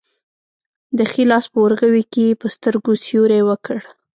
د 0.97 0.99
ښي 1.11 1.23
لاس 1.31 1.45
په 1.51 1.57
ورغوي 1.65 2.03
کې 2.13 2.23
یې 2.29 2.37
په 2.41 2.47
سترګو 2.55 2.91
سیوری 3.05 3.41
وکړ. 3.45 3.77